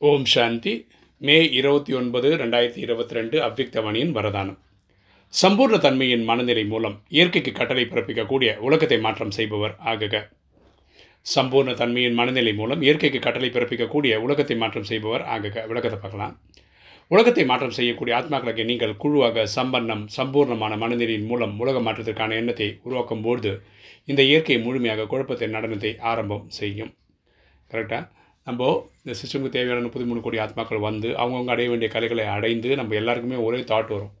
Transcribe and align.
ஓம் 0.00 0.24
சாந்தி. 0.24 0.72
மே 1.20 1.34
இருபத்தி 1.58 1.92
ஒன்பது 1.98 2.28
ரெண்டாயிரத்தி 2.40 2.80
இருபத்தி 2.84 3.14
ரெண்டு 3.18 3.36
அவ்விக்தவணியின் 3.46 4.10
வரதானம். 4.16 4.56
சம்பூர்ண 5.34 5.76
தன்மையின் 5.84 6.24
மனநிலை 6.30 6.64
மூலம் 6.72 6.96
இயற்கைக்கு 7.16 7.52
கட்டளை 7.58 7.84
பிறப்பிக்கக்கூடிய 7.92 8.50
உலகத்தை 8.66 8.98
மாற்றம் 9.04 9.32
செய்பவர் 9.36 9.74
ஆகுக. 9.92 10.14
சம்பூர்ண 11.26 11.74
தன்மையின் 11.80 12.16
மனநிலை 12.20 12.54
மூலம் 12.60 12.82
இயற்கைக்கு 12.86 13.20
கட்டளை 13.26 13.50
பிறப்பிக்கக்கூடிய 13.56 14.16
உலகத்தை 14.24 14.56
மாற்றம் 14.62 14.88
செய்பவர் 14.90 15.24
ஆகுக. 15.36 15.54
விளக்கத்தை 15.70 16.00
பார்க்கலாம். 16.00 16.34
உலகத்தை 17.10 17.44
மாற்றம் 17.52 17.76
செய்யக்கூடிய 17.78 18.16
ஆத்மாக்களுக்கு 18.18 18.66
நீங்கள் 18.72 18.98
குழுவாக 19.04 19.46
சம்பன்னம் 19.56 20.04
சம்பூர்ணமான 20.16 20.76
மனநிலையின் 20.82 21.30
மூலம் 21.32 21.54
உலக 21.64 21.78
மாற்றத்திற்கான 21.86 22.36
எண்ணத்தை 22.40 22.68
உருவாக்கும் 22.88 23.24
போது 23.28 23.52
இந்த 24.10 24.20
இயற்கை 24.32 24.58
முழுமையாக 24.66 25.08
குழப்பத்தின் 25.14 25.56
நடனத்தை 25.58 25.94
ஆரம்பம் 26.12 26.44
செய்யும். 26.60 26.92
கரெக்டாக 27.70 28.04
நம்ம 28.46 28.70
இந்த 29.04 29.14
சிஸ்டமுக்கு 29.20 29.56
தேவையான 29.56 29.84
முப்பத்தி 29.84 30.06
மூணு 30.08 30.20
கோடி 30.24 30.38
ஆத்மாக்கள் 30.44 30.86
வந்து 30.88 31.08
அவங்கவுங்க 31.20 31.52
அடைய 31.54 31.68
வேண்டிய 31.72 31.88
கலைகளை 31.94 32.24
அடைந்து 32.34 32.70
நம்ம 32.80 32.94
எல்லாருக்குமே 33.00 33.38
ஒரே 33.46 33.60
தாட் 33.70 33.92
வரும். 33.94 34.12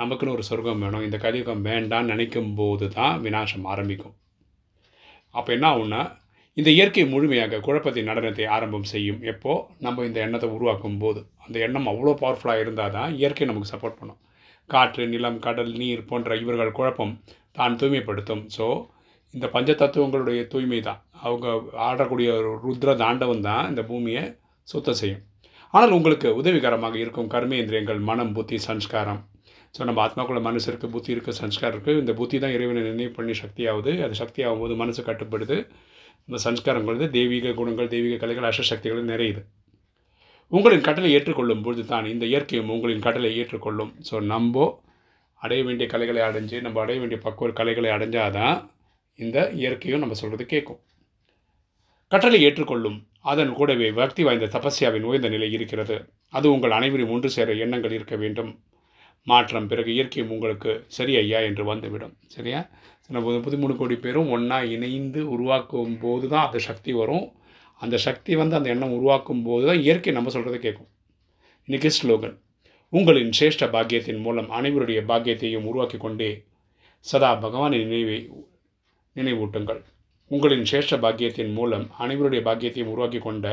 நமக்குன்னு 0.00 0.34
ஒரு 0.36 0.44
சொர்க்கம் 0.48 0.82
வேணும். 0.84 1.04
இந்த 1.06 1.18
கலியுகம் 1.24 1.64
வேண்டாம்னு 1.70 2.10
நினைக்கும் 2.12 2.52
போது 2.60 2.86
தான் 2.98 3.16
விநாசம் 3.26 3.66
ஆரம்பிக்கும். 3.72 4.14
அப்போ 5.34 5.50
என்ன 5.56 5.66
ஆகும்னா 5.72 6.02
இந்த 6.56 6.70
இயற்கை 6.76 7.04
முழுமையாக 7.14 7.60
குழப்பத்தின் 7.66 8.08
நடனத்தை 8.10 8.44
ஆரம்பம் 8.56 8.86
செய்யும். 8.92 9.20
எப்போது 9.32 9.64
நம்ம 9.86 10.04
இந்த 10.08 10.18
எண்ணத்தை 10.26 10.48
உருவாக்கும் 10.56 11.00
போது. 11.02 11.20
அந்த 11.46 11.56
எண்ணம் 11.66 11.88
அவ்வளோ 11.92 12.14
பவர்ஃபுல்லாக 12.22 12.62
இருந்தால் 12.64 12.94
தான் 12.98 13.10
இயற்கை 13.20 13.46
நமக்கு 13.50 13.72
சப்போர்ட் 13.72 13.98
பண்ணும். 14.00 14.20
காற்று 14.70 15.02
நிலம் 15.14 15.40
கடல் 15.46 15.72
நீர் 15.80 16.08
போன்ற 16.10 16.36
இவர்கள் 16.42 16.76
குழப்பம் 16.78 17.12
தான் 17.58 17.76
தூய்மைப்படுத்தும். 17.80 18.44
ஸோ 18.56 18.66
இந்த 19.36 19.46
பஞ்ச 19.54 19.70
தத்துவங்களுடைய 19.80 20.42
தூய்மை 20.52 20.80
தான் 20.88 21.00
அவங்க 21.26 21.46
ஆடக்கூடிய 21.86 22.28
ஒரு 22.40 22.50
ருத்ர 22.66 22.90
தாண்டவம் 23.02 23.46
தான் 23.48 23.64
இந்த 23.70 23.82
பூமியை 23.88 24.22
சுத்தம் 24.68 24.98
செய்யும். 25.00 25.24
ஆனால் 25.74 25.94
உங்களுக்கு 25.96 26.28
உதவிகரமாக 26.40 26.96
இருக்கும் 27.04 27.28
கர்மேந்திரியங்கள் 27.34 28.00
மனம் 28.10 28.32
புத்தி 28.36 28.58
சன்ஸ்காரம் 28.68 29.20
ஸோ 29.74 29.82
நம்ம 29.88 30.00
ஆத்மாக்குள்ள 30.04 30.40
மனசு 30.46 30.66
இருக்குது 30.70 30.92
புத்தி 30.94 31.10
இருக்குது 31.14 31.38
சன்ஸ்காரம் 31.40 31.74
இருக்குது 31.76 32.00
இந்த 32.02 32.12
புத்தி 32.20 32.36
தான் 32.42 32.54
இறைவனை 32.56 32.82
நினைவு 32.86 33.12
பண்ணி 33.16 33.34
சக்தியாகுது 33.40 33.92
அது 34.04 34.14
சக்தி 34.20 34.40
ஆகும்போது 34.46 34.74
மனசு 34.82 35.00
கட்டுப்படுது. 35.08 35.56
இந்த 36.28 36.38
சன்ஸ்காரங்கள் 36.44 37.02
தெய்வீக 37.16 37.52
குணங்கள் 37.58 37.90
தெய்வீக 37.94 38.16
கலைகள் 38.22 38.48
அஷ்டசக்திகள் 38.50 39.10
நிறையுது. 39.12 39.42
உங்களின் 40.52 40.86
கட்டளை 40.86 41.10
ஏற்றுக்கொள்ளும் 41.16 41.62
பொழுது 41.66 41.84
தான் 41.92 42.06
இந்த 42.12 42.24
இயற்கையும் 42.32 42.72
உங்களின் 42.76 43.04
கட்டளை 43.06 43.30
ஏற்றுக்கொள்ளும். 43.42 43.92
ஸோ 44.08 44.14
நம்ம 44.32 44.66
அடைய 45.42 45.62
வேண்டிய 45.68 45.86
கலைகளை 45.94 46.22
அடைஞ்சு 46.28 46.56
நம்ம 46.66 46.80
அடைய 46.84 46.98
வேண்டிய 47.02 47.18
பக்குவ 47.26 47.52
கலைகளை 47.60 47.90
அடைஞ்சாதான் 47.96 48.56
இந்த 49.18 49.50
இயற்கையும் 49.50 49.98
நம்ம 49.98 50.14
சொல்கிறது 50.14 50.46
கேட்கும். 50.46 50.80
கட்டளை 52.08 52.42
ஏற்றுக்கொள்ளும் 52.44 52.98
அதன் 53.20 53.52
கூடவே 53.52 53.90
பக்தி 53.90 54.22
வாய்ந்த 54.24 54.46
தபஸ்யாவின் 54.46 55.02
உயர்ந்த 55.02 55.28
நிலை 55.28 55.52
இருக்கிறது. 55.52 55.96
அது 56.28 56.52
உங்கள் 56.52 56.70
அனைவரும் 56.70 57.10
ஒன்று 57.10 57.30
சேர 57.30 57.52
எண்ணங்கள் 57.52 57.92
இருக்க 57.92 58.16
வேண்டும். 58.16 58.60
மாற்றம் 59.22 59.66
பிறகு 59.66 59.92
இயற்கையும் 59.92 60.32
உங்களுக்கு 60.32 60.84
சரி 60.86 61.16
ஐயா 61.16 61.38
என்று 61.38 61.64
வந்துவிடும். 61.64 62.16
சரியா? 62.26 62.68
நம்ம 63.08 63.40
புது 63.40 63.58
மூணு 63.58 63.76
கோடி 63.76 63.96
பேரும் 63.96 64.30
ஒன்றா 64.30 64.62
இணைந்து 64.62 65.30
உருவாக்கும் 65.30 65.98
போது 65.98 66.28
தான் 66.28 66.46
அந்த 66.46 66.58
சக்தி 66.58 66.92
வரும். 66.92 67.32
அந்த 67.78 67.96
சக்தி 67.96 68.36
வந்து 68.36 68.56
அந்த 68.56 68.68
எண்ணம் 68.68 68.92
உருவாக்கும் 68.92 69.42
போது 69.42 69.66
தான் 69.66 69.80
இயற்கை 69.80 70.12
நம்ம 70.12 70.30
சொல்கிறத 70.30 70.58
கேட்கும். 70.58 70.88
இன்றைக்கி 71.68 71.90
ஸ்லோகன். 72.02 72.36
உங்களின் 72.92 73.30
சிரேஷ்ட 73.40 73.66
பாக்கியத்தின் 73.66 74.20
மூலம் 74.20 74.50
அனைவருடைய 74.50 75.00
பாக்கியத்தையும் 75.10 75.64
உருவாக்கி 75.64 75.98
கொண்டே 75.98 76.44
சதா 76.98 77.34
பகவானின் 77.42 77.86
நினைவை 77.86 78.30
நினைவூட்டுங்கள். 79.18 79.80
உங்களின் 80.30 80.68
சேஷ 80.70 80.98
பாக்கியத்தின் 81.04 81.52
மூலம் 81.52 81.86
அனைவருடைய 82.04 82.42
பாக்கியத்தையும் 82.48 82.92
உருவாக்கி 82.94 83.18
கொண்ட 83.18 83.46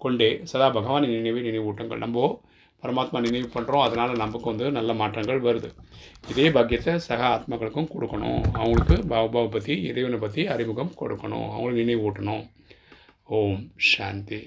கொண்டே 0.00 0.28
சதா 0.50 0.68
பகவானின் 0.76 1.16
நினைவை 1.18 1.42
நினைவூட்டுங்கள். 1.48 2.02
நம்ம 2.04 2.42
பரமாத்மா 2.82 3.18
நினைவு 3.26 3.48
பண்ணுறோம் 3.52 3.84
அதனால் 3.84 4.22
நமக்கு 4.22 4.46
வந்து 4.50 4.66
நல்ல 4.70 4.92
மாற்றங்கள் 5.00 5.40
வருது. 5.46 5.68
இதே 6.30 6.46
பாக்கியத்தை 6.56 6.94
சக 7.06 7.20
ஆத்மாக்களுக்கும் 7.34 7.88
கொடுக்கணும். 7.92 8.42
அவங்களுக்கு 8.58 8.96
பாபாவை 9.12 9.48
பற்றி 9.54 9.74
இறைவனை 9.90 10.18
பற்றி 10.24 10.42
அறிமுகம் 10.54 10.92
கொடுக்கணும். 11.00 11.46
அவங்களுக்கு 11.54 11.84
நினைவூட்டணும். 11.84 12.44
ஓம் 13.38 13.62
சாந்தி. 13.92 14.40